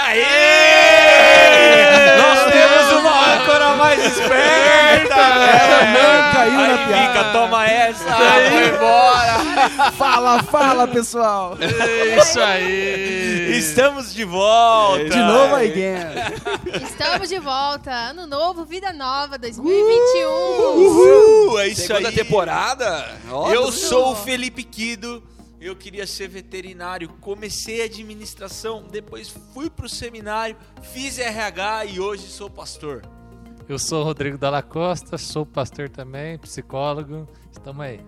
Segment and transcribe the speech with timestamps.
[0.00, 0.22] Aê!
[2.18, 5.14] Nós temos uma âncora mais esperta!
[5.14, 7.12] Ela não caiu na piada.
[7.12, 9.38] fica, toma essa, vai embora!
[9.92, 11.56] Fala, fala, pessoal.
[12.18, 13.56] Isso aí!
[13.58, 15.04] Estamos de volta!
[15.04, 15.96] De novo again.
[16.82, 17.90] Estamos de volta.
[17.90, 20.28] Ano novo, vida nova, 2021.
[20.30, 21.58] Uhul!
[21.58, 22.14] É isso Segunda aí!
[22.14, 23.04] temporada.
[23.30, 25.20] Ó, Eu sou o Felipe Quido.
[25.60, 30.56] Eu queria ser veterinário, comecei a administração, depois fui pro seminário,
[30.92, 33.02] fiz RH e hoje sou pastor.
[33.68, 37.28] Eu sou o Rodrigo Dalla Costa, sou pastor também, psicólogo.
[37.50, 38.00] Estamos aí.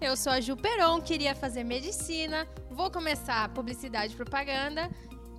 [0.00, 4.88] Eu sou a Ju Peron, queria fazer medicina, vou começar publicidade e propaganda,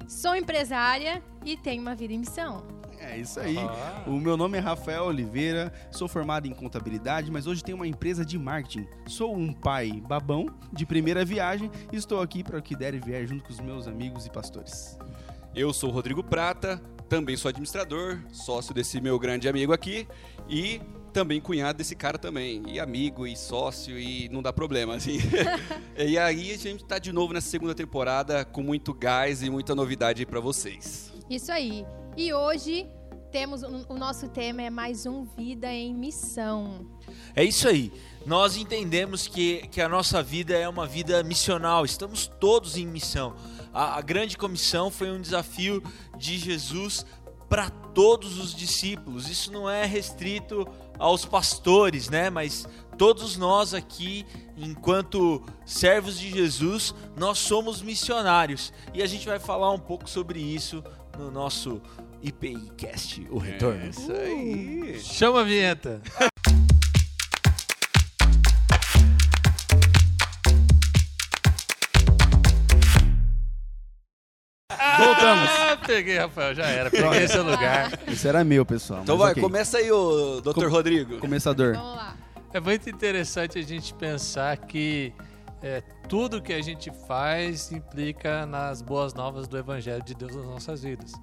[0.07, 2.82] sou empresária e tenho uma vida em missão.
[3.03, 3.57] É isso aí.
[3.57, 4.03] Ah.
[4.07, 8.25] O meu nome é Rafael Oliveira, sou formado em contabilidade, mas hoje tenho uma empresa
[8.25, 8.87] de marketing.
[9.07, 12.99] Sou um pai babão de primeira viagem e estou aqui para o que der e
[12.99, 14.97] vier junto com os meus amigos e pastores.
[15.53, 20.07] Eu sou o Rodrigo Prata, também sou administrador, sócio desse meu grande amigo aqui
[20.49, 20.81] e
[21.11, 25.19] também cunhado desse cara também, e amigo e sócio e não dá problema assim.
[25.95, 29.75] e aí a gente tá de novo nessa segunda temporada com muito gás e muita
[29.75, 31.13] novidade aí para vocês.
[31.29, 31.85] Isso aí.
[32.15, 32.87] E hoje
[33.31, 36.85] temos o nosso tema é mais um vida em missão.
[37.35, 37.91] É isso aí.
[38.23, 41.83] Nós entendemos que, que a nossa vida é uma vida missional.
[41.83, 43.35] Estamos todos em missão.
[43.73, 45.81] A, a grande comissão foi um desafio
[46.15, 47.03] de Jesus
[47.49, 49.27] para todos os discípulos.
[49.27, 50.67] Isso não é restrito
[50.99, 52.29] aos pastores, né?
[52.29, 54.23] Mas todos nós aqui,
[54.55, 58.71] enquanto servos de Jesus, nós somos missionários.
[58.93, 60.83] E a gente vai falar um pouco sobre isso
[61.17, 61.81] no nosso
[62.21, 63.83] IPI Cast, o retorno.
[63.83, 64.99] É isso aí.
[64.99, 66.01] Chama a vinheta!
[74.97, 75.49] Voltamos.
[75.49, 76.89] Ah, peguei, Rafael, já era.
[76.89, 77.91] Peguei seu lugar.
[78.07, 79.01] Isso era meu, pessoal.
[79.03, 79.41] Então vai, ok.
[79.43, 80.53] começa aí, o Dr.
[80.53, 81.17] Com- Rodrigo.
[81.19, 81.75] Começador.
[81.75, 82.15] Vamos lá.
[82.53, 85.11] É muito interessante a gente pensar que
[85.63, 90.45] é, tudo que a gente faz implica nas boas novas do Evangelho de Deus nas
[90.45, 91.13] nossas vidas.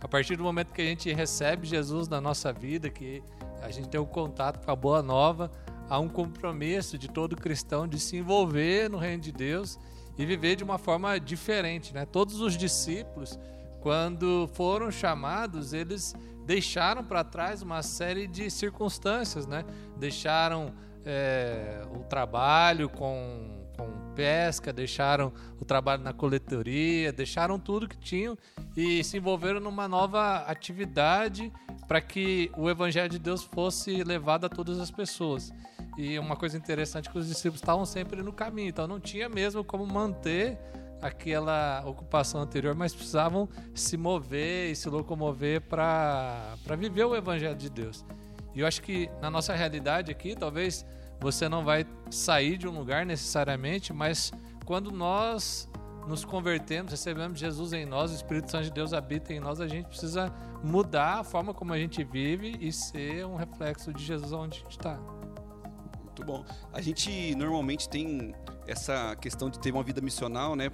[0.00, 3.22] A partir do momento que a gente recebe Jesus na nossa vida, que
[3.62, 5.48] a gente tem um contato com a boa nova,
[5.88, 9.78] há um compromisso de todo cristão de se envolver no reino de Deus
[10.18, 11.94] e viver de uma forma diferente.
[11.94, 12.04] Né?
[12.04, 13.38] Todos os discípulos,
[13.80, 19.64] quando foram chamados, eles deixaram para trás uma série de circunstâncias, né?
[19.96, 20.74] Deixaram
[21.06, 23.63] é, o trabalho com
[24.14, 28.36] pesca, deixaram o trabalho na coletoria, deixaram tudo que tinham
[28.76, 31.52] e se envolveram numa nova atividade
[31.86, 35.52] para que o evangelho de Deus fosse levado a todas as pessoas.
[35.96, 39.28] E uma coisa interessante é que os discípulos estavam sempre no caminho, então não tinha
[39.28, 40.58] mesmo como manter
[41.00, 47.68] aquela ocupação anterior, mas precisavam se mover e se locomover para viver o Evangelho de
[47.68, 48.04] Deus.
[48.54, 50.86] E eu acho que na nossa realidade aqui, talvez
[51.20, 54.32] você não vai sair de um lugar necessariamente, mas
[54.64, 55.68] quando nós
[56.06, 59.66] nos convertemos, recebemos Jesus em nós, o Espírito Santo de Deus habita em nós, a
[59.66, 60.32] gente precisa
[60.62, 64.60] mudar a forma como a gente vive e ser um reflexo de Jesus onde a
[64.62, 64.98] gente está.
[66.02, 66.44] Muito bom.
[66.72, 68.34] A gente normalmente tem
[68.66, 70.70] essa questão de ter uma vida missional, né?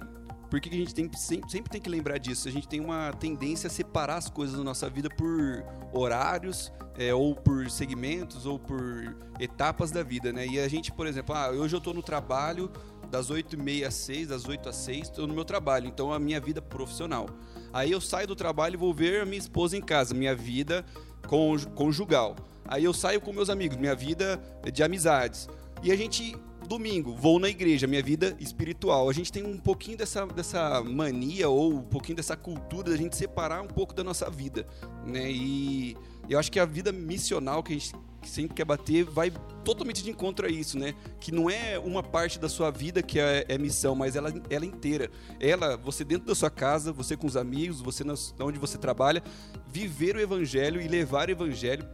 [0.51, 2.45] Por que a gente tem, sempre, sempre tem que lembrar disso?
[2.49, 5.63] A gente tem uma tendência a separar as coisas da nossa vida por
[5.93, 10.45] horários, é, ou por segmentos, ou por etapas da vida, né?
[10.45, 12.69] E a gente, por exemplo, ah, hoje eu estou no trabalho
[13.09, 16.39] das 8h30 às 6, das 8 às 6, estou no meu trabalho, então a minha
[16.41, 17.29] vida profissional.
[17.71, 20.85] Aí eu saio do trabalho e vou ver a minha esposa em casa, minha vida
[21.27, 22.35] conju- conjugal.
[22.65, 24.37] Aí eu saio com meus amigos, minha vida
[24.73, 25.47] de amizades.
[25.81, 26.35] E a gente,
[26.71, 29.09] domingo, vou na igreja, minha vida espiritual.
[29.09, 33.17] A gente tem um pouquinho dessa, dessa mania ou um pouquinho dessa cultura da gente
[33.17, 34.65] separar um pouco da nossa vida,
[35.05, 35.29] né?
[35.29, 35.97] E
[36.29, 37.93] eu acho que a vida missional que a gente
[38.23, 39.33] sempre quer bater vai
[39.65, 40.95] totalmente de encontro a isso, né?
[41.19, 44.65] Que não é uma parte da sua vida que é, é missão, mas ela, ela
[44.65, 45.11] inteira.
[45.41, 49.21] Ela, você dentro da sua casa, você com os amigos, você nas, onde você trabalha,
[49.67, 51.85] viver o evangelho e levar o evangelho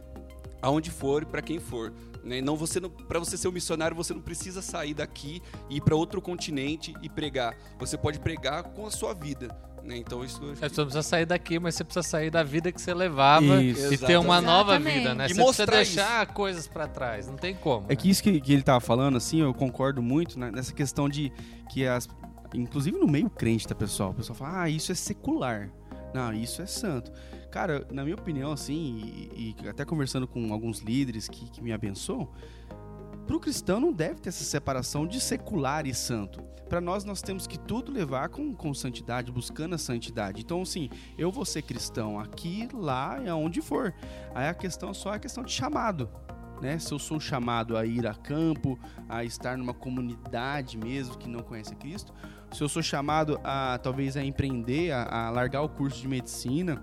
[0.62, 1.92] aonde for e para quem for.
[2.24, 2.40] Né?
[2.40, 5.94] Não você para você ser um missionário você não precisa sair daqui e ir para
[5.94, 7.56] outro continente e pregar.
[7.78, 9.48] Você pode pregar com a sua vida.
[9.82, 9.96] Né?
[9.96, 12.80] Então isso É, Você não precisa sair daqui, mas você precisa sair da vida que
[12.80, 13.94] você levava Isso.
[13.94, 14.44] e ter uma Exatamente.
[14.44, 15.26] nova vida, né?
[15.26, 17.86] E você precisa mostrar deixar coisas pra trás, não tem como.
[17.86, 17.96] É né?
[17.96, 21.32] que isso que, que ele tava falando, assim, eu concordo muito né, nessa questão de
[21.70, 22.08] que as.
[22.54, 24.10] Inclusive no meio crente, tá, pessoal?
[24.10, 25.70] O pessoal fala, ah, isso é secular.
[26.14, 27.12] Não, isso é santo.
[27.58, 31.72] Cara, na minha opinião, assim, e, e até conversando com alguns líderes que, que me
[31.72, 32.28] abençoam,
[33.26, 36.40] Para o cristão não deve ter essa separação de secular e santo.
[36.68, 40.40] Para nós, nós temos que tudo levar com, com santidade, buscando a santidade.
[40.40, 40.88] Então, assim,
[41.18, 43.92] eu vou ser cristão aqui, lá e aonde for.
[44.36, 46.08] Aí a questão só é a questão de chamado.
[46.62, 46.78] Né?
[46.78, 48.78] Se eu sou chamado a ir a campo,
[49.08, 52.14] a estar numa comunidade mesmo que não conhece Cristo,
[52.52, 56.80] se eu sou chamado a talvez a empreender, a, a largar o curso de medicina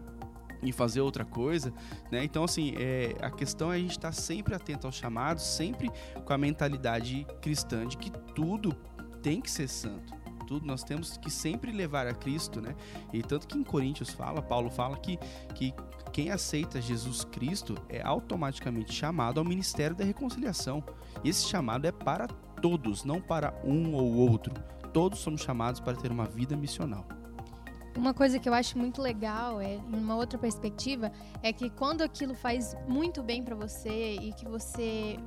[0.66, 1.74] e fazer outra coisa,
[2.12, 2.24] né?
[2.24, 5.92] Então assim, é, a questão é a gente estar sempre atento aos chamados, sempre
[6.24, 8.74] com a mentalidade cristã de que tudo
[9.22, 10.14] tem que ser santo.
[10.46, 12.76] Tudo nós temos que sempre levar a Cristo, né?
[13.12, 15.18] E tanto que em Coríntios fala, Paulo fala que,
[15.56, 15.74] que
[16.14, 20.84] quem aceita Jesus Cristo é automaticamente chamado ao ministério da reconciliação.
[21.24, 22.28] E esse chamado é para
[22.62, 24.54] todos, não para um ou outro.
[24.94, 27.06] Todos somos chamados para ter uma vida missional.
[27.98, 31.12] Uma coisa que eu acho muito legal, é, uma outra perspectiva,
[31.42, 35.18] é que quando aquilo faz muito bem para você e que você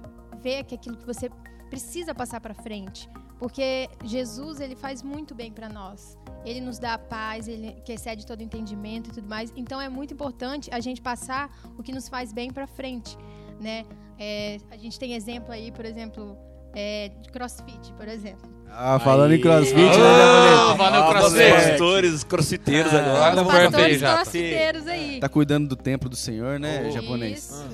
[0.41, 1.31] vê que aquilo que você
[1.71, 6.19] precisa passar para frente, porque Jesus ele faz muito bem para nós.
[6.45, 9.53] Ele nos dá a paz, ele que excede todo entendimento e tudo mais.
[9.57, 13.17] Então é muito importante a gente passar o que nos faz bem para frente,
[13.61, 13.85] né?
[14.19, 16.37] É, a gente tem exemplo aí, por exemplo,
[16.75, 18.58] é, de CrossFit, por exemplo.
[18.71, 19.39] Ah, falando Aí.
[19.39, 21.51] em crossfit, né, Ah, valeu, Ah, crossfit.
[21.53, 23.45] pastores, crossfiteiros Ah, agora.
[23.45, 25.21] foi pastores crossfiteiros aí.
[25.21, 26.91] Tá cuidando do templo do Senhor, né, Oh.
[26.93, 27.39] japonês?
[27.39, 27.67] Isso.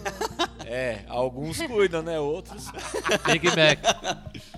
[0.66, 2.18] É, alguns cuidam, né?
[2.18, 2.64] Outros.
[3.26, 3.78] Big Mac.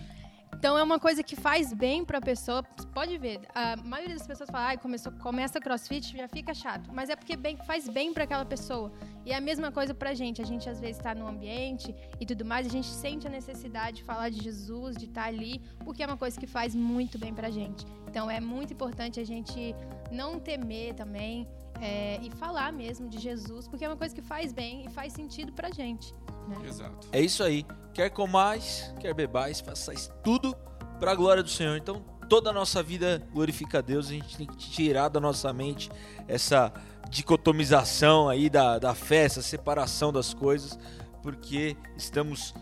[0.67, 2.61] Então é uma coisa que faz bem pra pessoa.
[2.93, 6.91] Pode ver, a maioria das pessoas fala, ah, começou, começa crossfit, já fica chato.
[6.93, 8.91] Mas é porque bem, faz bem pra aquela pessoa.
[9.25, 10.43] E é a mesma coisa pra gente.
[10.43, 13.99] A gente às vezes tá no ambiente e tudo mais, a gente sente a necessidade
[13.99, 17.33] de falar de Jesus, de estar ali, porque é uma coisa que faz muito bem
[17.33, 17.87] pra gente.
[18.09, 19.73] Então é muito importante a gente
[20.11, 21.47] não temer também
[21.81, 25.13] é, e falar mesmo de Jesus, porque é uma coisa que faz bem e faz
[25.13, 26.13] sentido pra gente.
[26.49, 26.57] Né?
[26.67, 27.09] Exato.
[27.13, 27.65] É isso aí.
[27.93, 30.55] Quer comais, quer bebais, façais tudo
[30.99, 31.77] para a glória do Senhor.
[31.77, 34.09] Então, toda a nossa vida glorifica a Deus.
[34.09, 35.91] A gente tem que tirar da nossa mente
[36.29, 36.73] essa
[37.09, 40.79] dicotomização aí da, da fé, essa separação das coisas,
[41.23, 42.53] porque estamos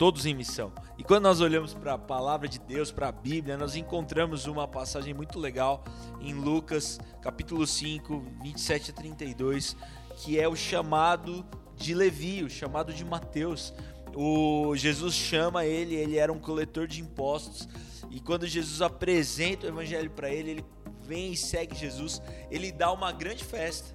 [0.00, 0.72] todos em missão.
[0.96, 4.66] E quando nós olhamos para a palavra de Deus, para a Bíblia, nós encontramos uma
[4.66, 5.84] passagem muito legal
[6.22, 9.76] em Lucas, capítulo 5, 27 a 32,
[10.16, 11.44] que é o chamado
[11.76, 13.74] de Levi, o chamado de Mateus.
[14.16, 17.68] O Jesus chama ele, ele era um coletor de impostos,
[18.10, 20.64] e quando Jesus apresenta o evangelho para ele, ele
[21.02, 23.94] vem e segue Jesus, ele dá uma grande festa.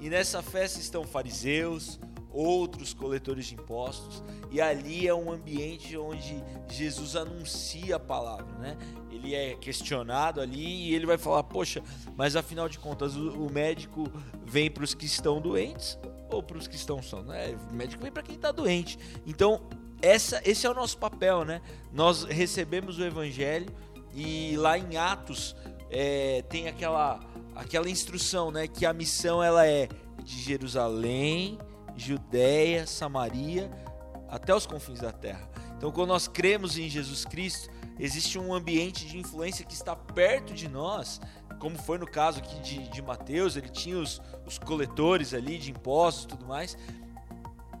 [0.00, 2.00] E nessa festa estão fariseus,
[2.36, 8.76] outros coletores de impostos, e ali é um ambiente onde Jesus anuncia a palavra, né?
[9.10, 11.82] Ele é questionado ali e ele vai falar: Poxa,
[12.14, 14.04] mas afinal de contas, o, médico
[14.44, 15.98] vem para os que estão doentes
[16.30, 17.22] ou para os que estão são?
[17.22, 17.56] Né?
[17.70, 18.98] O médico vem para quem está doente.
[19.26, 19.62] Então,
[20.02, 21.62] essa, esse é o nosso papel, né?
[21.90, 23.74] Nós recebemos o evangelho
[24.14, 25.56] e lá em Atos
[25.90, 27.18] é, tem aquela,
[27.54, 28.68] aquela instrução, né?
[28.68, 29.88] Que a missão ela é
[30.22, 31.58] de Jerusalém,
[31.96, 33.70] Judéia, Samaria,
[34.28, 35.48] até os confins da terra.
[35.76, 40.54] Então, quando nós cremos em Jesus Cristo, existe um ambiente de influência que está perto
[40.54, 41.20] de nós,
[41.58, 45.70] como foi no caso aqui de, de Mateus, ele tinha os, os coletores ali de
[45.70, 46.76] impostos e tudo mais,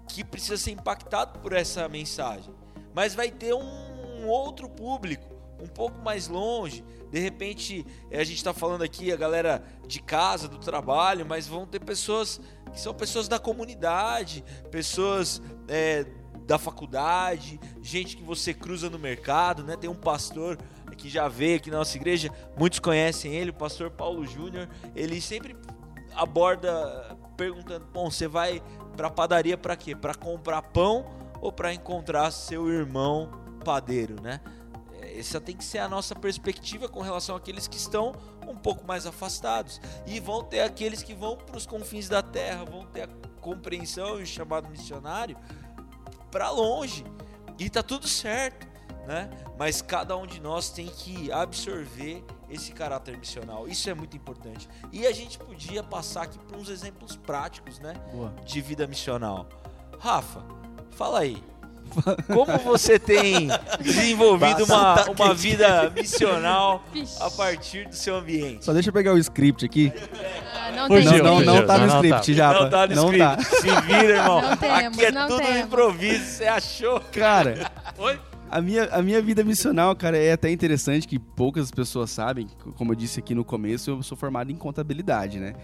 [0.08, 2.54] que precisa ser impactado por essa mensagem.
[2.94, 3.85] Mas vai ter um,
[4.26, 5.24] um outro público,
[5.60, 6.84] um pouco mais longe.
[7.10, 11.46] De repente, eh, a gente está falando aqui a galera de casa, do trabalho, mas
[11.46, 12.40] vão ter pessoas
[12.72, 16.04] que são pessoas da comunidade, pessoas eh,
[16.46, 19.76] da faculdade, gente que você cruza no mercado, né?
[19.76, 20.58] Tem um pastor
[20.96, 24.68] que já veio aqui na nossa igreja, muitos conhecem ele, o pastor Paulo Júnior.
[24.94, 25.56] Ele sempre
[26.14, 28.62] aborda perguntando: bom, você vai
[28.96, 29.94] para padaria para quê?
[29.94, 31.04] Para comprar pão
[31.40, 34.40] ou para encontrar seu irmão padeiro, né?
[35.18, 38.14] Essa tem que ser a nossa perspectiva com relação àqueles que estão
[38.46, 39.80] um pouco mais afastados.
[40.06, 43.08] E vão ter aqueles que vão para os confins da terra, vão ter a
[43.40, 45.36] compreensão e o chamado missionário
[46.30, 47.04] para longe.
[47.58, 48.68] E tá tudo certo,
[49.04, 49.28] né?
[49.58, 53.66] Mas cada um de nós tem que absorver esse caráter missional.
[53.66, 54.68] Isso é muito importante.
[54.92, 57.94] E a gente podia passar aqui por uns exemplos práticos, né?
[58.12, 58.32] Boa.
[58.44, 59.48] De vida missional.
[59.98, 60.44] Rafa,
[60.90, 61.42] fala aí.
[62.26, 63.48] Como você tem
[63.80, 66.84] desenvolvido uma, uma vida missional
[67.20, 68.64] a partir do seu ambiente?
[68.64, 69.92] Só deixa eu pegar o script aqui.
[70.54, 72.32] Ah, não tem não, não, não tá no não script, tá.
[72.32, 72.52] já.
[72.52, 73.18] Não tá no não script.
[73.18, 73.42] tá.
[73.42, 74.42] Se vira, irmão.
[74.42, 75.60] Não temos, Aqui é não tudo temos.
[75.60, 76.24] improviso.
[76.24, 77.00] Você achou?
[77.12, 78.18] Cara, Oi?
[78.48, 82.46] A minha, a minha vida missional, cara, é até interessante que poucas pessoas sabem.
[82.76, 85.54] Como eu disse aqui no começo, eu sou formado em contabilidade, né?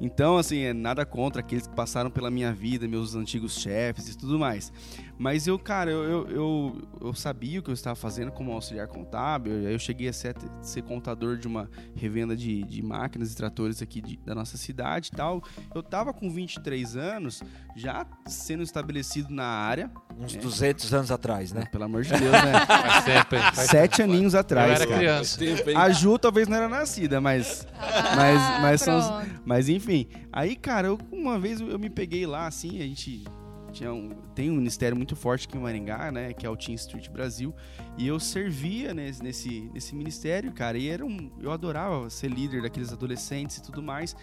[0.00, 4.16] Então, assim, é nada contra aqueles que passaram pela minha vida, meus antigos chefes e
[4.16, 4.72] tudo mais.
[5.18, 8.86] Mas eu, cara, eu, eu, eu, eu sabia o que eu estava fazendo como auxiliar
[8.86, 9.52] contábil.
[9.52, 13.82] Aí eu cheguei a ser, ser contador de uma revenda de, de máquinas e tratores
[13.82, 15.42] aqui de, da nossa cidade e tal.
[15.74, 17.42] Eu tava com 23 anos,
[17.74, 19.90] já sendo estabelecido na área.
[20.16, 21.64] Uns 200 anos atrás, né?
[21.66, 22.52] Pelo amor de Deus, né?
[22.66, 23.42] Faz tempo, hein?
[23.54, 24.12] Faz Sete tempo.
[24.12, 24.98] aninhos Eu atrás, era cara.
[24.98, 25.38] criança.
[25.38, 25.78] Tempo?
[25.78, 27.66] A Ju talvez não era nascida, mas.
[27.76, 30.06] Ah, mas, mas, são mas enfim.
[30.32, 33.24] Aí, cara, eu, uma vez eu me peguei lá, assim, a gente.
[33.72, 36.32] Tinha um, tem um ministério muito forte aqui em Maringá, né?
[36.32, 37.54] Que é o Team Street Brasil.
[37.96, 40.78] E eu servia nesse, nesse, nesse ministério, cara.
[40.78, 41.30] E era um.
[41.40, 44.16] Eu adorava ser líder daqueles adolescentes e tudo mais.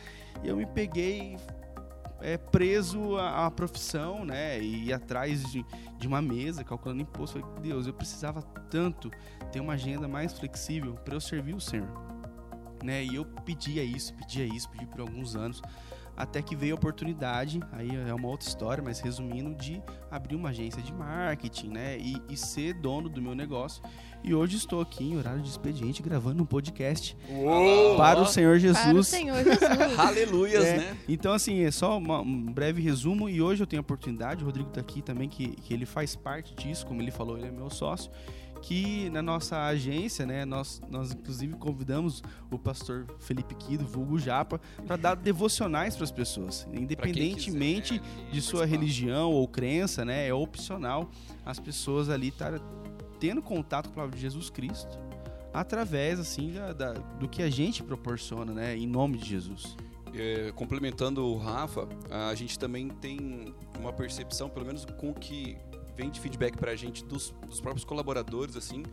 [0.44, 1.38] E eu me peguei
[2.22, 4.62] é, preso à, à profissão, né?
[4.62, 5.66] E atrás de,
[5.98, 7.40] de uma mesa, calculando imposto.
[7.40, 9.12] Falei, Deus, eu precisava tanto
[9.52, 11.88] ter uma agenda mais flexível para eu servir o Senhor.
[12.84, 13.04] Né?
[13.06, 15.62] E eu pedia isso, pedia isso, pedi por alguns anos.
[16.18, 20.50] Até que veio a oportunidade, aí é uma outra história, mas resumindo, de abrir uma
[20.50, 21.98] agência de marketing, né?
[21.98, 23.84] E, e ser dono do meu negócio.
[24.24, 27.96] E hoje estou aqui em horário de expediente gravando um podcast Uou!
[27.98, 28.84] para o Senhor Jesus.
[28.84, 29.60] Para o Senhor Jesus.
[30.00, 30.98] Aleluias, É, né?
[31.08, 33.30] Então, assim, é só uma- um breve resumo.
[33.30, 36.16] E hoje eu tenho a oportunidade, o Rodrigo tá aqui também, que, que ele faz
[36.16, 38.10] parte disso, como ele falou, ele é meu sócio.
[38.68, 44.60] Que na nossa agência, né, nós, nós inclusive convidamos o pastor Felipe Quido, vulgo Japa,
[44.88, 46.68] para dar devocionais para as pessoas.
[46.74, 48.66] Independentemente quiser, né, de sua participar.
[48.82, 51.12] religião ou crença, né, é opcional
[51.46, 52.60] as pessoas ali estarem
[53.20, 54.98] tendo contato com a palavra de Jesus Cristo
[55.54, 59.78] através, assim, da, da- do que a gente proporciona, né, em nome de Jesus.
[60.14, 65.56] É, complementando o Rafa, a gente também tem uma percepção, pelo menos com que
[65.96, 68.84] vem de feedback pra gente dos, dos próprios colaboradores, assim.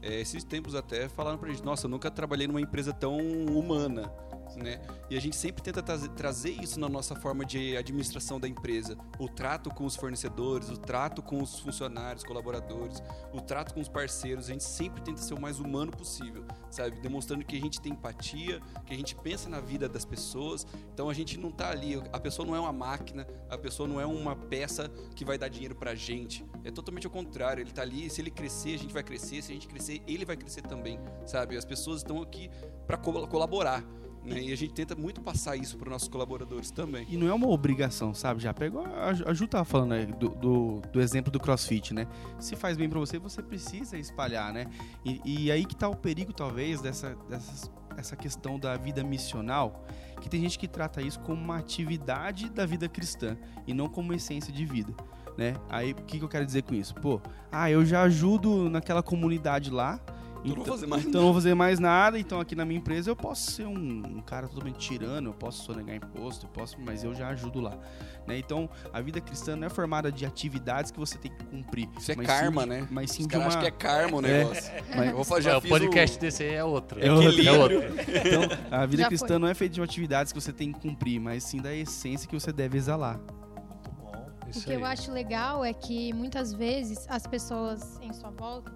[0.00, 4.12] É, esses tempos até falaram pra gente, nossa, eu nunca trabalhei numa empresa tão humana,
[4.56, 4.80] né?
[5.10, 8.96] E a gente sempre tenta trazer, trazer isso na nossa forma de administração da empresa.
[9.18, 13.88] O trato com os fornecedores, o trato com os funcionários, colaboradores, o trato com os
[13.88, 14.46] parceiros.
[14.48, 17.00] A gente sempre tenta ser o mais humano possível, sabe?
[17.00, 20.66] Demonstrando que a gente tem empatia, que a gente pensa na vida das pessoas.
[20.92, 24.00] Então a gente não tá ali, a pessoa não é uma máquina, a pessoa não
[24.00, 26.44] é uma peça que vai dar dinheiro pra gente.
[26.64, 29.50] É totalmente ao contrário, ele tá ali, se ele crescer, a gente vai crescer, se
[29.50, 31.56] a gente crescer, ele vai crescer também, sabe?
[31.56, 32.50] As pessoas estão aqui
[32.86, 33.84] para colaborar.
[34.24, 34.40] Né?
[34.40, 37.06] E a gente tenta muito passar isso para nossos colaboradores também.
[37.08, 38.42] E não é uma obrigação, sabe?
[38.42, 38.84] Já pegou.
[39.26, 42.06] A Ju tava falando né, do, do, do exemplo do crossfit, né?
[42.38, 44.66] Se faz bem pra você, você precisa espalhar, né?
[45.04, 49.84] E, e aí que tá o perigo, talvez, dessa, dessa essa questão da vida missional,
[50.20, 53.36] que tem gente que trata isso como uma atividade da vida cristã
[53.66, 54.94] e não como essência de vida.
[55.36, 55.54] Né?
[55.68, 56.94] Aí o que, que eu quero dizer com isso?
[56.94, 59.98] Pô, ah, eu já ajudo naquela comunidade lá.
[60.44, 62.78] Então não vou fazer mais então não vou fazer mais nada, então aqui na minha
[62.78, 63.72] empresa eu posso ser um,
[64.16, 67.78] um cara totalmente tirano, eu posso sonegar imposto, eu posso, mas eu já ajudo lá.
[68.26, 68.38] Né?
[68.38, 71.88] Então a vida cristã não é formada de atividades que você tem que cumprir.
[71.98, 72.88] Isso é mas karma, sim né?
[72.90, 73.42] Mas sim Os de uma.
[73.44, 74.38] caras acham que é karma o É.
[74.38, 74.72] negócio.
[74.96, 77.00] mas- Eu vou fazer, É, já o podcast desse aí é outro.
[77.04, 77.42] É outro.
[77.42, 77.78] É outro.
[77.78, 78.42] Então,
[78.78, 79.38] a vida Já cristã foi.
[79.38, 82.34] não é feita de atividades que você tem que cumprir, mas sim da essência que
[82.38, 83.18] você deve exalar.
[83.18, 84.26] Muito bom.
[84.46, 84.92] O Isso que eu aí.
[84.92, 88.72] acho legal é que muitas vezes as pessoas em sua volta,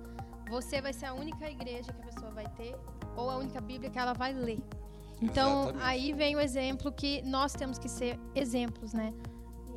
[0.49, 2.77] você vai ser a única igreja que a pessoa vai ter
[3.17, 4.59] ou a única Bíblia que ela vai ler.
[5.21, 5.85] Então, Exatamente.
[5.85, 9.15] aí vem o exemplo que nós temos que ser exemplos, né?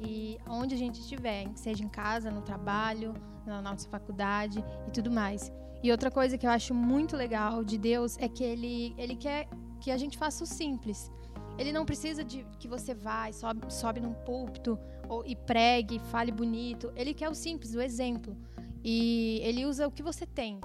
[0.02, 3.14] E onde a gente estiver, seja em casa, no trabalho,
[3.46, 5.52] na nossa faculdade e tudo mais.
[5.82, 9.48] E outra coisa que eu acho muito legal de Deus é que ele, ele quer
[9.80, 11.10] que a gente faça o simples.
[11.58, 16.00] Ele não precisa de que você vá e sobe, sobe num púlpito ou, e pregue,
[16.12, 16.92] fale bonito.
[16.96, 18.36] Ele quer o simples, o exemplo.
[18.84, 20.60] E ele usa o que você tem.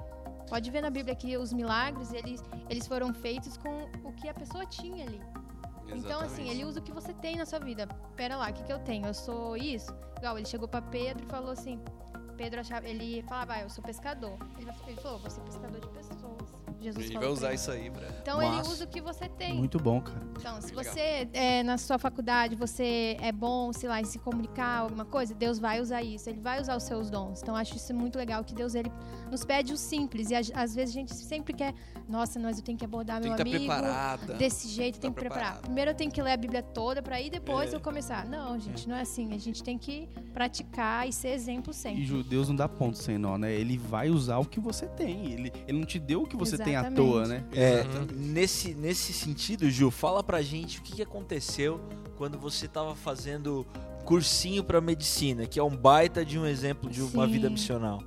[0.49, 4.35] Pode ver na Bíblia que os milagres, eles, eles foram feitos com o que a
[4.35, 5.21] pessoa tinha ali.
[5.87, 6.51] Então, assim, Exatamente.
[6.51, 7.87] ele usa o que você tem na sua vida.
[8.17, 9.07] Pera lá, o que, que eu tenho?
[9.07, 9.93] Eu sou isso?
[10.19, 11.81] Igual, ele chegou pra Pedro e falou assim:
[12.37, 14.37] Pedro achava, ele falava, ah, eu sou pescador.
[14.59, 16.14] Ele, ele falou, você é pescador de pessoas.
[16.85, 17.55] Jesus Ele vai usar ele.
[17.57, 18.07] isso aí pra...
[18.23, 19.55] Então ele usa o que você tem.
[19.55, 20.21] Muito bom, cara.
[20.39, 20.93] Então, se Legal.
[20.93, 25.35] você é, na sua faculdade, você é bom, sei lá, em se comunicar, alguma coisa,
[25.35, 26.29] Deus vai usar isso.
[26.31, 27.43] Ele vai usar os seus dons.
[27.43, 28.91] Então, acho isso muito legal, que Deus ele
[29.35, 30.31] nos pede o simples.
[30.31, 31.75] E às às vezes a gente sempre quer,
[32.09, 34.35] nossa, mas eu tenho que abordar Tem meu que estar amigo preparada.
[34.35, 35.61] desse jeito, tem Tá que preparar.
[35.61, 37.77] Primeiro eu tenho que ler a Bíblia toda para aí depois É.
[37.77, 38.25] eu começar.
[38.27, 39.33] Não, gente, não é assim.
[39.35, 42.05] A gente tem que praticar e ser exemplo E sempre.
[42.05, 43.53] Ju, Deus não dá ponto sem nó, né?
[43.53, 45.33] Ele vai usar o que você tem.
[45.33, 46.97] Ele, ele não te deu o que você tem à Exatamente.
[47.11, 47.45] toa, né?
[47.53, 48.15] É, Exatamente.
[48.15, 51.81] nesse, nesse sentido, Ju, fala pra gente o que, que aconteceu
[52.17, 53.67] quando você tava fazendo
[54.05, 57.33] cursinho pra medicina, que é um baita de um exemplo de uma Sim.
[57.33, 58.03] vida missional.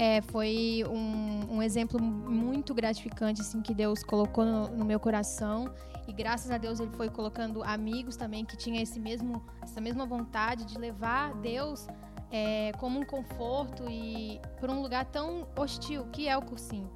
[0.00, 5.74] É, foi um, um exemplo muito gratificante assim que Deus colocou no, no meu coração
[6.06, 10.06] e graças a Deus ele foi colocando amigos também que tinha esse mesmo essa mesma
[10.06, 11.88] vontade de levar Deus
[12.30, 16.88] é, como um conforto e por um lugar tão hostil que é o cursinho.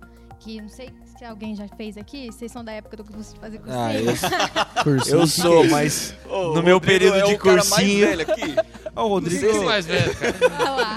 [0.42, 3.38] Que não sei se alguém já fez aqui, vocês são da época do curso de
[3.40, 3.80] fazer cursinho.
[3.80, 7.38] Ah, eu, Cursinho, eu é sou, mas Ô, no meu Rodrigo período é de o
[7.38, 8.06] cara mais cursinho.
[8.08, 8.56] velho aqui.
[8.96, 9.40] Ó, o Rodrigo.
[9.44, 10.34] Não sei se- mais velho, cara.
[10.58, 10.96] Olha lá.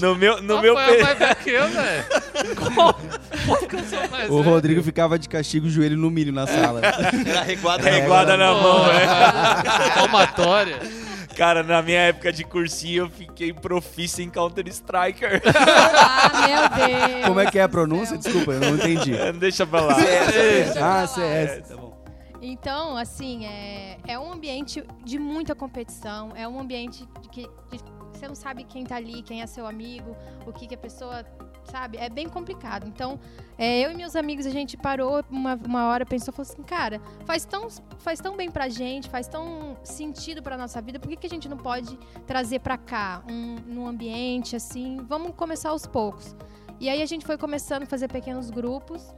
[0.00, 1.04] no meu, no Rafael meu é período.
[1.06, 2.04] mais velho que eu, velho.
[2.56, 2.94] Como?
[3.46, 4.54] Como que eu sou mais O velho?
[4.54, 6.80] Rodrigo ficava de castigo, o joelho no milho na sala.
[7.26, 9.90] Era reguada Reguada na Pô, mão, é.
[9.94, 10.78] Palmatória.
[11.38, 15.40] Cara, na minha época de cursinho eu fiquei profício em Counter-Striker.
[16.10, 17.26] Ah, meu Deus.
[17.26, 18.18] Como é que é a pronúncia?
[18.18, 19.12] Desculpa, eu não entendi.
[19.38, 19.94] Deixa pra lá.
[20.82, 21.68] Ah, CS.
[21.68, 21.96] Tá bom.
[22.42, 27.84] Então, assim, é, é um ambiente de muita competição, é um ambiente de que de-
[28.12, 30.16] você não sabe quem tá ali, quem é seu amigo,
[30.46, 31.24] o que, que a pessoa
[31.70, 32.86] sabe, é bem complicado.
[32.86, 33.18] Então,
[33.56, 37.00] é, eu e meus amigos, a gente parou uma, uma hora, pensou, falou assim, cara,
[37.24, 41.16] faz tão, faz tão bem pra gente, faz tão sentido pra nossa vida, por que,
[41.16, 45.86] que a gente não pode trazer pra cá, um, num ambiente assim, vamos começar aos
[45.86, 46.34] poucos.
[46.80, 49.14] E aí a gente foi começando a fazer pequenos grupos,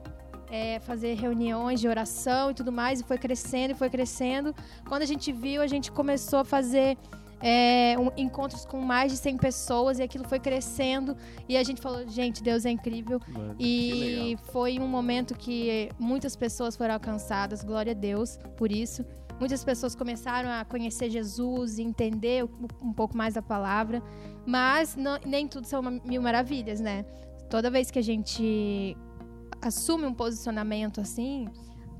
[0.51, 4.55] é, fazer reuniões de oração e tudo mais, e foi crescendo e foi crescendo.
[4.89, 6.97] Quando a gente viu, a gente começou a fazer
[7.41, 11.17] é, um- encontros com mais de 100 pessoas e aquilo foi crescendo.
[11.49, 13.21] E a gente falou, gente, Deus é incrível.
[13.29, 19.05] Mano, E foi um momento que muitas pessoas foram alcançadas, glória a Deus por isso.
[19.39, 22.45] Muitas pessoas começaram a conhecer Jesus e entender
[22.83, 24.03] um pouco mais a palavra,
[24.47, 27.07] mas não- nem tudo são mil maravilhas, né?
[27.49, 28.95] Toda vez que a gente
[29.63, 31.49] assume um posicionamento assim,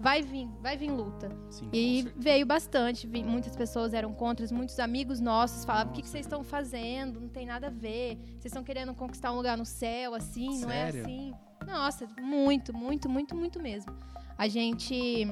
[0.01, 1.29] vai vir, vai vir luta.
[1.51, 1.69] Sim.
[1.73, 6.07] E veio bastante, vi- muitas pessoas eram contra, muitos amigos nossos falavam: o que, que
[6.09, 6.13] Nossa.
[6.13, 7.21] vocês estão fazendo?
[7.21, 8.17] Não tem nada a ver.
[8.33, 11.03] Vocês estão querendo conquistar um lugar no céu, assim, não é Sério?
[11.03, 11.33] assim.
[11.67, 13.93] Nossa, muito, muito, muito, muito mesmo.
[14.37, 15.29] A gente.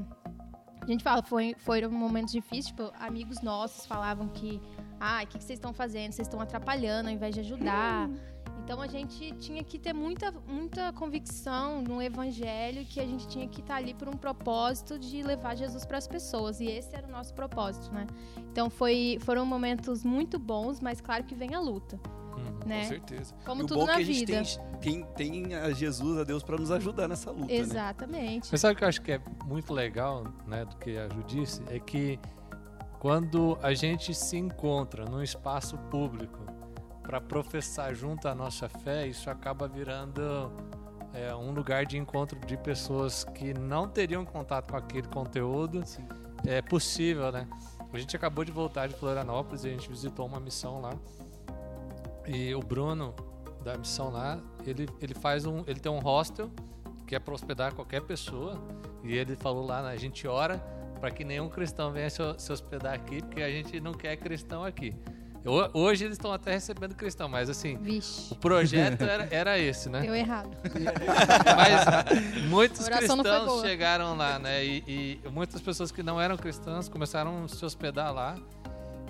[0.82, 4.58] A gente fala, foi, foram momentos difíceis, tipo, amigos nossos falavam que,
[4.98, 6.12] ah, o que, que vocês estão fazendo?
[6.12, 8.08] Vocês estão atrapalhando ao invés de ajudar.
[8.64, 13.48] Então a gente tinha que ter muita, muita convicção no evangelho que a gente tinha
[13.48, 16.60] que estar ali por um propósito de levar Jesus para as pessoas.
[16.60, 18.06] E esse era o nosso propósito, né?
[18.52, 21.98] Então foi, foram momentos muito bons, mas claro que vem a luta,
[22.36, 22.60] Uhum.
[22.68, 22.82] né?
[22.82, 23.34] Com certeza.
[23.44, 24.42] Como e o tudo bom na é que a gente vida.
[24.80, 27.54] tem, tem, tem a Jesus, a Deus, pra nos ajudar nessa luta, né?
[27.54, 28.48] Exatamente.
[28.52, 31.22] Mas sabe o que eu acho que é muito legal, né, do que a Ju
[31.26, 31.62] disse?
[31.68, 32.18] É que
[33.00, 36.38] quando a gente se encontra num espaço público
[37.08, 40.52] para professar junto a nossa fé, isso acaba virando
[41.14, 45.82] é, um lugar de encontro de pessoas que não teriam contato com aquele conteúdo.
[46.46, 47.48] É possível, né?
[47.90, 50.92] A gente acabou de voltar de Florianópolis e a gente visitou uma missão lá.
[52.26, 53.14] E o Bruno
[53.64, 56.50] da missão lá, ele, ele faz um, ele tem um hostel
[57.06, 58.62] que é para hospedar qualquer pessoa.
[59.02, 60.58] E ele falou lá, né, a gente ora
[61.00, 64.62] para que nenhum cristão venha se, se hospedar aqui, porque a gente não quer cristão
[64.62, 64.94] aqui.
[65.44, 69.88] Ho- Hoje eles estão até recebendo cristão, mas assim, o Vixe, projeto era, era esse,
[69.88, 70.00] né?
[70.00, 70.50] deu errado.
[71.56, 74.64] Mas muitos cristãos chegaram lá, né?
[74.64, 78.36] E, e muitas pessoas que não eram cristãs começaram a se hospedar lá.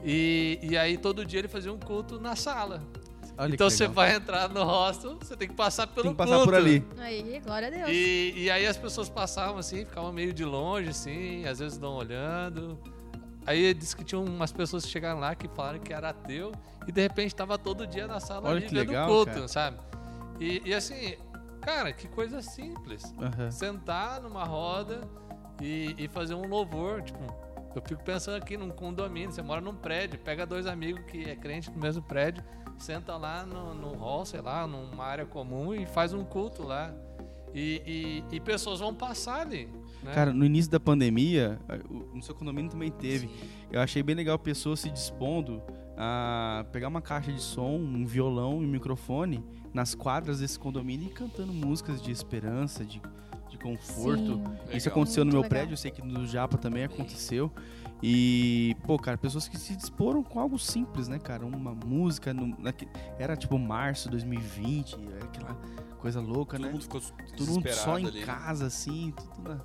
[0.05, 2.83] E, e aí todo dia ele fazia um culto na sala.
[3.37, 6.31] Olha então você vai entrar no hostel, você tem que passar pelo Tem que passar
[6.37, 6.45] culto.
[6.47, 6.85] por ali.
[6.99, 7.89] Aí, glória a Deus.
[7.89, 11.95] E, e aí as pessoas passavam assim, ficavam meio de longe, assim, às vezes não
[11.95, 12.77] olhando.
[13.49, 16.53] Aí disse que tinha umas pessoas que chegaram lá que falaram que era ateu
[16.87, 19.49] e de repente estava todo dia na sala Olha ali vendo legal, culto, cara.
[19.49, 19.79] sabe?
[20.39, 21.17] E, e assim,
[21.63, 23.15] cara, que coisa simples.
[23.19, 23.51] Aham.
[23.51, 25.01] Sentar numa roda
[25.63, 27.19] e, e fazer um louvor, tipo,
[27.75, 31.35] eu fico pensando aqui num condomínio, você mora num prédio, pega dois amigos que é
[31.35, 32.45] crente no mesmo prédio,
[32.79, 36.93] senta lá no, no hall, sei lá, numa área comum e faz um culto lá.
[37.55, 39.73] E, e, e pessoas vão passar ali.
[40.03, 40.13] Né?
[40.15, 41.59] Cara, no início da pandemia,
[42.15, 43.29] no seu condomínio também teve.
[43.71, 45.63] Eu achei bem legal pessoas se dispondo
[45.97, 51.09] a pegar uma caixa de som, um violão e um microfone nas quadras desse condomínio
[51.09, 53.03] e cantando músicas de esperança, de,
[53.51, 54.23] de conforto.
[54.37, 54.45] Sim.
[54.69, 54.93] Isso Legal.
[54.93, 55.49] aconteceu no Muito meu legal.
[55.51, 57.51] prédio, eu sei que no Japa também aconteceu.
[58.01, 61.45] E, pô, cara, pessoas que se disporam com algo simples, né, cara?
[61.45, 62.57] Uma música, no,
[63.19, 65.55] era tipo março 2020, aquela
[65.99, 66.73] coisa louca, Todo né?
[66.73, 67.01] mundo ficou
[67.37, 68.21] Todo mundo só em ali.
[68.21, 68.25] né?
[68.27, 69.57] casa, assim, tudo na...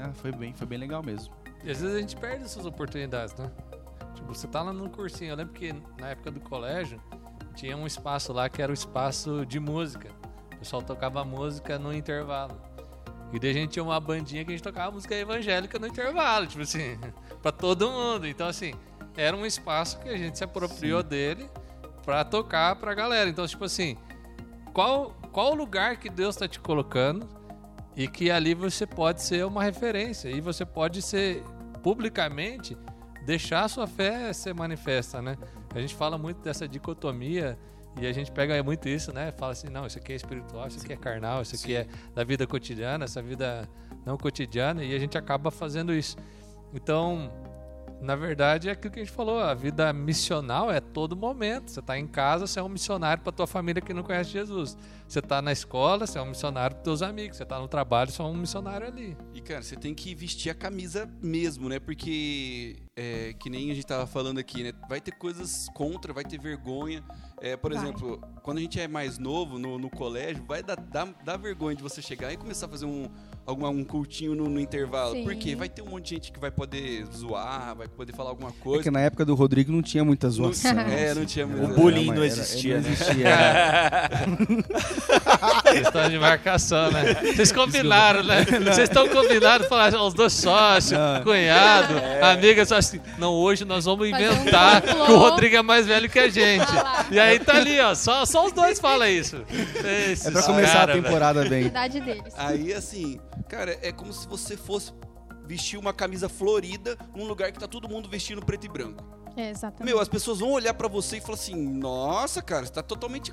[0.00, 1.34] Ah, foi bem, foi bem legal mesmo.
[1.64, 3.50] E às vezes a gente perde essas oportunidades, né?
[4.14, 5.30] Tipo, você tá lá no cursinho.
[5.30, 7.00] Eu lembro que na época do colégio
[7.54, 10.08] tinha um espaço lá que era o espaço de música.
[10.54, 12.60] O pessoal tocava música no intervalo.
[13.32, 16.46] E daí a gente tinha uma bandinha que a gente tocava música evangélica no intervalo,
[16.46, 16.98] tipo assim,
[17.40, 18.26] pra todo mundo.
[18.26, 18.74] Então, assim,
[19.16, 21.48] era um espaço que a gente se apropriou dele
[22.04, 23.30] pra tocar pra galera.
[23.30, 23.96] Então, tipo assim,
[24.74, 27.26] qual qual o lugar que Deus está te colocando
[27.96, 31.42] e que ali você pode ser uma referência e você pode ser
[31.82, 32.76] publicamente
[33.24, 35.36] deixar a sua fé ser manifesta, né?
[35.74, 37.58] A gente fala muito dessa dicotomia
[38.00, 39.32] e a gente pega muito isso, né?
[39.32, 41.74] Fala assim, não, isso aqui é espiritual, isso aqui é carnal, isso aqui Sim.
[41.74, 43.68] é da vida cotidiana, essa vida
[44.04, 46.16] não cotidiana e a gente acaba fazendo isso.
[46.74, 47.30] Então,
[48.02, 51.70] na verdade, é aquilo que a gente falou, a vida missional é todo momento.
[51.70, 54.76] Você está em casa, você é um missionário para tua família que não conhece Jesus.
[55.06, 57.36] Você está na escola, você é um missionário para teus amigos.
[57.36, 59.16] Você está no trabalho, você é um missionário ali.
[59.32, 61.78] E, cara, você tem que vestir a camisa mesmo, né?
[61.78, 64.72] Porque, é, que nem a gente tava falando aqui, né?
[64.88, 67.04] Vai ter coisas contra, vai ter vergonha.
[67.40, 67.82] É, por Vai.
[67.82, 71.76] exemplo, quando a gente é mais novo no, no colégio, vai dar, dar, dar vergonha
[71.76, 73.08] de você chegar e começar a fazer um,
[73.46, 75.12] alguma, um cultinho no, no intervalo.
[75.14, 75.24] Sim.
[75.24, 78.50] Porque vai ter um monte de gente que vai poder zoar, vai poder falar alguma
[78.50, 78.82] É coisa.
[78.82, 80.78] que na época do Rodrigo não tinha muita zoação.
[80.80, 81.74] é, não tinha O muito.
[81.74, 82.90] bullying Era- não era- existia, não né?
[82.92, 83.28] existia.
[83.28, 84.08] é.
[85.72, 87.14] Questão de marcação, né?
[87.34, 88.44] Vocês combinaram, né?
[88.44, 91.22] Vocês estão combinados, falaram, os dois sócios, Não.
[91.22, 95.06] cunhado, amiga, só assim, não, hoje nós vamos um inventar complô.
[95.06, 96.66] que o Rodrigo é mais velho que a gente.
[97.10, 99.42] E aí tá ali, ó, só, só os dois falam isso.
[100.10, 101.66] Esses É pra começar cara, a temporada A bem.
[101.66, 102.32] idade deles.
[102.36, 103.18] Aí, assim,
[103.48, 104.92] cara, é como se você fosse
[105.44, 109.04] vestir uma camisa florida num lugar que tá todo mundo vestindo preto e branco.
[109.36, 109.84] É, exatamente.
[109.84, 113.32] Meu, as pessoas vão olhar pra você e falar assim: Nossa, cara, você tá totalmente.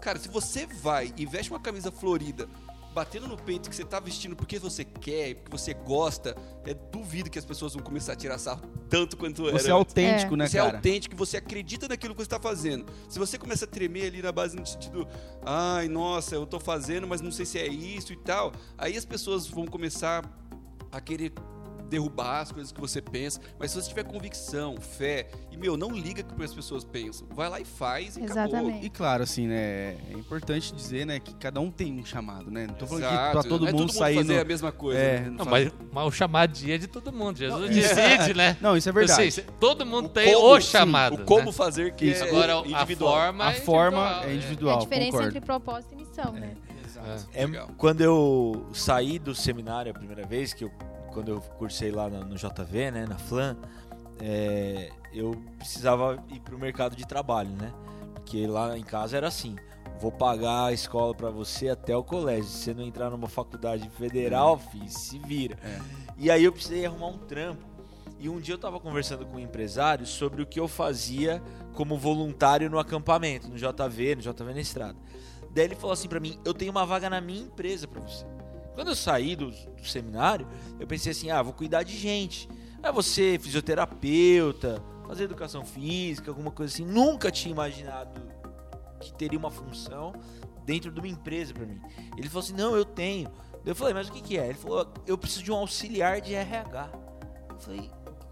[0.00, 2.48] Cara, se você vai e veste uma camisa florida,
[2.94, 7.30] batendo no peito que você tá vestindo porque você quer, porque você gosta, é duvido
[7.30, 9.58] que as pessoas vão começar a tirar sarro tanto quanto era.
[9.58, 10.76] Você é autêntico, né, Você é cara?
[10.76, 12.86] autêntico, você acredita naquilo que você tá fazendo.
[13.08, 15.06] Se você começa a tremer ali na base no sentido,
[15.44, 19.04] ai, nossa, eu tô fazendo, mas não sei se é isso e tal, aí as
[19.04, 20.24] pessoas vão começar
[20.92, 21.32] a querer
[21.90, 25.90] derrubar as coisas que você pensa, mas se você tiver convicção, fé, e meu, não
[25.90, 28.44] liga que as pessoas pensam, vai lá e faz e acabou.
[28.44, 28.86] Exatamente.
[28.86, 29.96] E claro, assim, né?
[30.10, 32.66] É importante dizer, né, que cada um tem um chamado, né?
[32.66, 34.40] Não tô falando Exato, que pra todo não é mundo sair fazer no...
[34.40, 35.00] a mesma coisa.
[35.00, 35.30] É, né?
[35.30, 37.36] Não, mas, mas o chamadinho é de todo mundo.
[37.36, 38.56] Jesus decide, né?
[38.60, 39.30] Não, isso é verdade.
[39.32, 41.22] sei, todo mundo O tem como, o sim, chamado.
[41.22, 41.52] O como né?
[41.52, 42.24] fazer que Isso.
[42.24, 43.12] é Agora, a individual.
[43.12, 44.34] forma A é forma individual, é né?
[44.34, 45.28] individual, É a diferença concordo.
[45.28, 46.54] entre propósito e missão, né?
[46.86, 47.28] Exato.
[47.34, 50.72] É, quando eu saí do seminário a primeira vez, que eu,
[51.12, 53.56] quando eu cursei lá no, no JV, né, na FLAN,
[54.20, 57.72] é, eu precisava ir pro mercado de trabalho, né?
[58.14, 59.56] Porque lá em casa era assim,
[60.00, 62.44] vou pagar a escola pra você até o colégio.
[62.44, 65.58] Se você não entrar numa faculdade federal, filho, se vira.
[65.62, 65.80] É.
[66.16, 67.70] E aí eu precisei arrumar um trampo.
[68.18, 71.42] E um dia eu tava conversando com um empresário sobre o que eu fazia
[71.74, 74.96] como voluntário no acampamento, no JV, no JV na estrada.
[75.50, 78.26] Daí ele falou assim pra mim: Eu tenho uma vaga na minha empresa pra você.
[78.74, 80.46] Quando eu saí do, do seminário,
[80.78, 82.48] eu pensei assim: Ah, vou cuidar de gente.
[82.82, 86.84] Ah, você, fisioterapeuta, fazer educação física, alguma coisa assim.
[86.84, 88.20] Nunca tinha imaginado
[89.00, 90.14] que teria uma função
[90.64, 91.80] dentro de uma empresa pra mim.
[92.16, 93.30] Ele falou assim: Não, eu tenho.
[93.64, 94.46] Eu falei: Mas o que, que é?
[94.46, 96.90] Ele falou: Eu preciso de um auxiliar de RH.
[97.50, 97.90] Eu falei: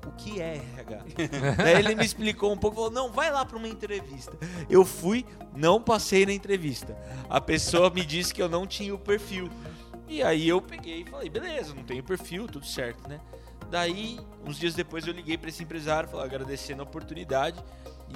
[0.08, 1.04] o que é RH?
[1.56, 4.36] Daí ele me explicou um pouco, falou, não, vai lá para uma entrevista.
[4.68, 5.24] Eu fui,
[5.54, 6.96] não passei na entrevista.
[7.28, 9.50] A pessoa me disse que eu não tinha o perfil.
[10.08, 13.20] E aí eu peguei e falei, beleza, não tenho perfil, tudo certo, né?
[13.70, 17.62] Daí, uns dias depois eu liguei para esse empresário, falei, agradecendo a oportunidade.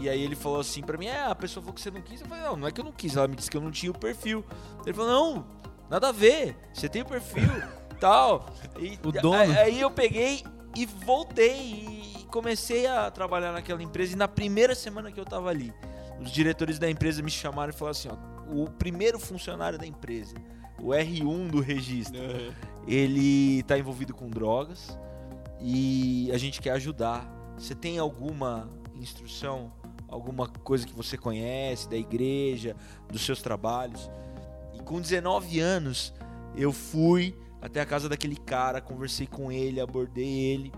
[0.00, 2.22] E aí ele falou assim pra mim, é, a pessoa falou que você não quis.
[2.22, 3.70] Eu falei, não, não é que eu não quis, ela me disse que eu não
[3.70, 4.44] tinha o perfil.
[4.86, 5.46] Ele falou, não,
[5.90, 7.50] nada a ver, você tem o perfil,
[8.00, 8.46] tal.
[8.78, 9.34] E O dono.
[9.34, 10.42] Aí, aí eu peguei
[10.74, 11.84] e voltei
[12.20, 14.14] e comecei a trabalhar naquela empresa.
[14.14, 15.72] E na primeira semana que eu tava ali,
[16.18, 18.16] os diretores da empresa me chamaram e falaram assim: ó,
[18.50, 20.34] o primeiro funcionário da empresa,
[20.82, 22.20] o R1 do registro,
[22.88, 24.98] ele tá envolvido com drogas
[25.60, 27.24] e a gente quer ajudar.
[27.56, 29.72] Você tem alguma instrução,
[30.08, 32.74] alguma coisa que você conhece da igreja,
[33.08, 34.10] dos seus trabalhos?
[34.74, 36.12] E com 19 anos,
[36.56, 40.72] eu fui até a casa daquele cara, conversei com ele, abordei ele.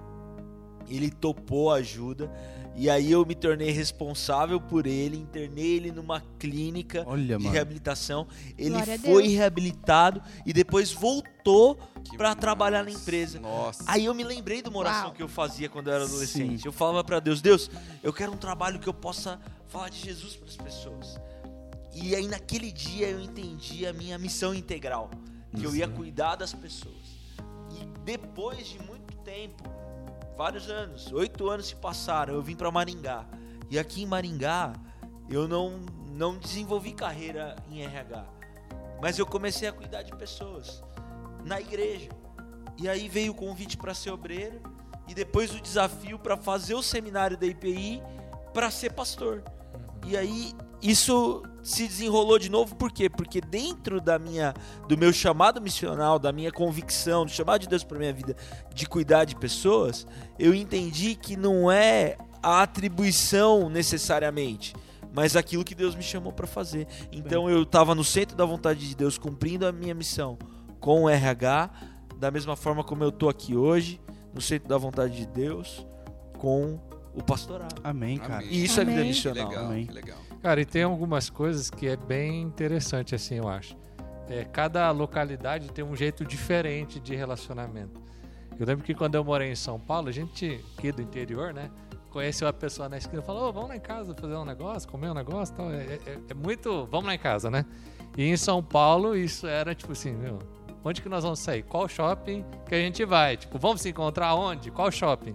[0.89, 2.31] Ele topou a ajuda
[2.77, 7.51] e aí eu me tornei responsável por ele, internei ele numa clínica Olha, de mano.
[7.51, 8.27] reabilitação.
[8.59, 11.79] Ele Glória foi reabilitado e depois voltou
[12.17, 13.39] pra trabalhar na empresa.
[13.39, 13.85] Nossa.
[13.87, 15.13] Aí eu me lembrei de uma oração Uau.
[15.13, 16.63] que eu fazia quando eu era adolescente.
[16.63, 16.69] Sim.
[16.69, 17.71] Eu falava pra Deus, Deus,
[18.03, 21.17] eu quero um trabalho que eu possa falar de Jesus para as pessoas.
[21.95, 25.11] E aí naquele dia eu entendi a minha missão integral,
[25.57, 26.95] que eu ia cuidar das pessoas.
[27.71, 29.63] E depois de muito tempo,
[30.37, 33.25] vários anos, oito anos se passaram, eu vim para Maringá.
[33.71, 34.73] E aqui em Maringá
[35.29, 35.81] eu não
[36.15, 38.25] não desenvolvi carreira em RH,
[39.03, 40.83] mas eu comecei a cuidar de pessoas
[41.45, 42.11] na igreja.
[42.79, 44.61] E aí veio o convite para ser obreiro
[45.09, 48.01] e depois o desafio para fazer o seminário da IPI
[48.53, 49.43] para ser pastor.
[50.07, 53.09] E aí isso se desenrolou de novo, por quê?
[53.09, 54.53] Porque dentro da minha,
[54.87, 58.37] do meu chamado missional, da minha convicção, do chamado de Deus para minha vida,
[58.75, 60.07] de cuidar de pessoas,
[60.39, 64.75] eu entendi que não é a atribuição necessariamente,
[65.15, 66.87] mas aquilo que Deus me chamou para fazer.
[67.11, 70.39] Então eu estava no centro da vontade de Deus, cumprindo a minha missão
[70.79, 71.71] com o RH,
[72.19, 73.99] da mesma forma como eu tô aqui hoje,
[74.35, 75.87] no centro da vontade de Deus,
[76.37, 76.79] com
[77.15, 77.81] o pastorado.
[77.83, 78.41] Amém, cara.
[78.41, 78.49] Amém.
[78.51, 79.13] E isso é vida Amém.
[79.13, 79.49] Que missional.
[79.49, 79.87] legal, Amém.
[79.87, 80.19] que legal.
[80.45, 83.75] Cara, e tem algumas coisas que é bem interessante, assim, eu acho.
[84.29, 87.99] É, cada localidade tem um jeito diferente de relacionamento.
[88.61, 91.71] Eu lembro que quando eu morei em São Paulo, a gente aqui do interior, né?
[92.11, 94.87] Conheceu a pessoa na esquina e falou: "Ô, vamos lá em casa fazer um negócio,
[94.87, 95.73] comer um negócio tal.
[95.73, 96.87] É, é- é muito.
[96.91, 97.65] Vamos lá em casa, né?
[98.15, 100.39] E em São Paulo, isso era tipo assim: meu,
[100.85, 101.63] onde que nós vamos sair?
[101.63, 103.39] Qual shopping que a gente vai?
[103.39, 104.71] Tipo, vamos se encontrar onde?
[104.71, 105.35] Qual shopping?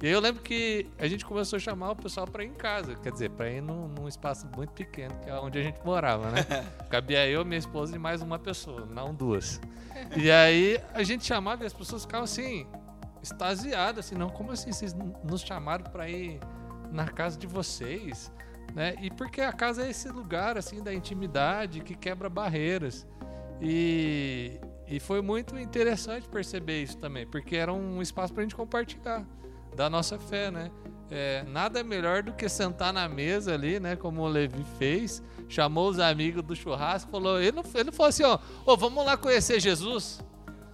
[0.00, 2.54] E aí eu lembro que a gente começou a chamar o pessoal pra ir em
[2.54, 5.84] casa, quer dizer, pra ir num, num espaço muito pequeno, que é onde a gente
[5.84, 6.46] morava, né?
[6.88, 9.60] Cabia eu, minha esposa e mais uma pessoa, não duas.
[10.16, 12.64] E aí a gente chamava e as pessoas ficavam assim,
[13.20, 16.38] extasiadas, assim, não, como assim vocês nos chamaram pra ir
[16.92, 18.30] na casa de vocês?
[18.76, 18.94] Né?
[19.00, 23.04] E porque a casa é esse lugar, assim, da intimidade que quebra barreiras.
[23.60, 29.26] E, e foi muito interessante perceber isso também, porque era um espaço pra gente compartilhar
[29.74, 30.70] da nossa fé, né?
[31.10, 33.96] É, nada melhor do que sentar na mesa ali, né?
[33.96, 38.10] Como o Levi fez, chamou os amigos do churrasco, falou, ele não, ele não falou
[38.10, 40.20] assim, ó, ô, vamos lá conhecer Jesus.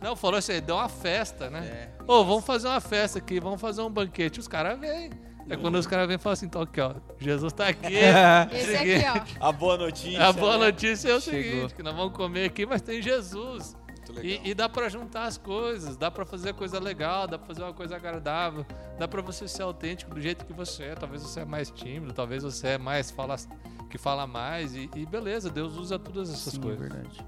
[0.02, 1.90] Não, falou assim, deu uma festa, né?
[2.06, 4.40] Ô, vamos fazer uma festa aqui, vamos fazer um banquete.
[4.40, 5.10] Os caras vêm.
[5.48, 7.94] É quando os caras vêm e falam assim, então aqui, ó, Jesus tá aqui.
[8.52, 9.04] Esse aqui,
[9.40, 9.46] ó.
[9.48, 10.26] A boa notícia.
[10.26, 10.66] A boa né?
[10.66, 11.42] notícia é o Chegou.
[11.42, 13.76] seguinte, que nós vamos comer aqui, mas tem Jesus.
[14.14, 14.24] Legal.
[14.44, 17.62] E, e dá pra juntar as coisas, dá pra fazer coisa legal, dá pra fazer
[17.62, 18.64] uma coisa agradável,
[18.98, 20.94] dá pra você ser autêntico do jeito que você é.
[20.94, 23.36] Talvez você é mais tímido, talvez você é mais fala,
[23.90, 26.80] que fala mais e, e beleza, Deus usa todas essas Sim, é coisas.
[26.80, 27.26] verdade.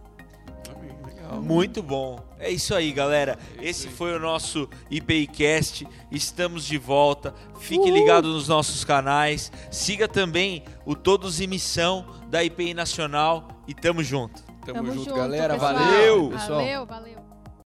[0.75, 1.41] Amém, legal.
[1.43, 2.19] Muito bom.
[2.39, 3.39] É isso aí, galera.
[3.59, 5.87] É Esse foi o nosso IPIcast.
[6.11, 7.33] Estamos de volta.
[7.61, 9.53] Fique ligado nos nossos canais.
[9.71, 14.43] Siga também o Todos em Missão da IPI Nacional e tamo junto.
[14.67, 15.55] Tamo, Tamo junto, junto, galera.
[15.55, 15.75] pessoal.
[15.75, 16.29] Valeu!
[16.31, 16.59] pessoal.
[16.59, 17.16] Valeu, valeu.